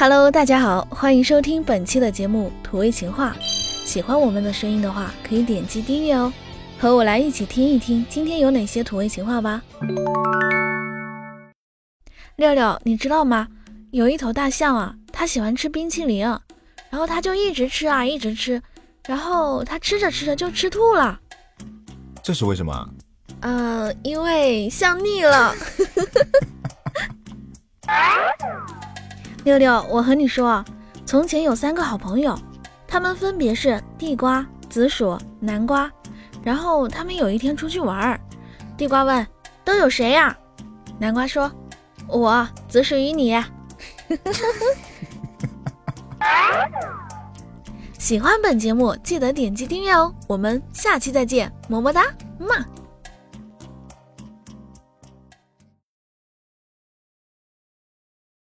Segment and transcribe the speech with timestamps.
[0.00, 3.34] Hello，大家好，欢迎收听本期的节目《土味情话》。
[3.84, 6.32] 喜欢我们的声音的话，可以点击订阅哦，
[6.78, 9.60] 和我来一起听一听今天有哪些土味情话吧。
[12.36, 13.48] 六六，你知道吗？
[13.90, 16.24] 有一头大象啊，它喜欢吃冰淇淋，
[16.90, 18.62] 然后它就一直吃啊，一直吃，
[19.08, 21.18] 然后它吃着吃着就吃吐了。
[22.22, 22.88] 这是为什么？
[23.40, 25.52] 呃，因为像腻了。
[29.48, 30.62] 六六，我和你说，
[31.06, 32.38] 从前有三个好朋友，
[32.86, 35.90] 他们分别是地瓜、紫薯、南瓜。
[36.42, 38.20] 然后他们有一天出去玩儿，
[38.76, 39.26] 地瓜问
[39.64, 40.36] ：“都有谁呀？”
[41.00, 41.50] 南瓜说
[42.06, 43.42] ：“我只属于你。
[47.98, 50.14] ”喜欢本节目，记得点击订阅哦。
[50.26, 52.04] 我们下期再见，么么哒，
[52.38, 52.66] 嘛。